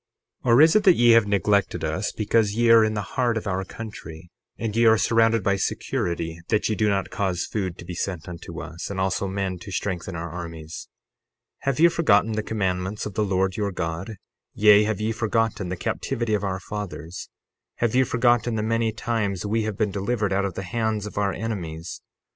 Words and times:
60:19 0.45 0.51
Or 0.51 0.61
is 0.61 0.75
it 0.75 0.83
that 0.85 0.95
ye 0.95 1.11
have 1.11 1.27
neglected 1.27 1.83
us 1.83 2.11
because 2.11 2.55
ye 2.55 2.71
are 2.71 2.83
in 2.83 2.95
the 2.95 3.03
heart 3.03 3.37
of 3.37 3.45
our 3.45 3.63
country 3.63 4.31
and 4.57 4.75
ye 4.75 4.85
are 4.87 4.97
surrounded 4.97 5.43
by 5.43 5.57
security, 5.57 6.39
that 6.47 6.67
ye 6.67 6.75
do 6.75 6.89
not 6.89 7.11
cause 7.11 7.45
food 7.45 7.77
to 7.77 7.85
be 7.85 7.93
sent 7.93 8.27
unto 8.27 8.59
us, 8.63 8.89
and 8.89 8.99
also 8.99 9.27
men 9.27 9.59
to 9.59 9.71
strengthen 9.71 10.15
our 10.15 10.31
armies? 10.31 10.87
60:20 11.59 11.63
Have 11.65 11.79
ye 11.81 11.87
forgotten 11.89 12.31
the 12.31 12.41
commandments 12.41 13.05
of 13.05 13.13
the 13.13 13.23
Lord 13.23 13.57
your 13.57 13.71
God? 13.71 14.15
Yea, 14.55 14.85
have 14.85 14.99
ye 14.99 15.11
forgotten 15.11 15.69
the 15.69 15.77
captivity 15.77 16.33
of 16.33 16.43
our 16.43 16.59
fathers? 16.59 17.29
Have 17.75 17.93
ye 17.93 18.03
forgotten 18.03 18.55
the 18.55 18.63
many 18.63 18.91
times 18.91 19.45
we 19.45 19.65
have 19.65 19.77
been 19.77 19.91
delivered 19.91 20.33
out 20.33 20.45
of 20.45 20.55
the 20.55 20.63
hands 20.63 21.05
of 21.05 21.19
our 21.19 21.31
enemies? 21.31 22.01